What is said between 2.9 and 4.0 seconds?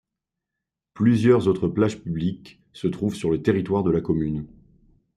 sur le territoire de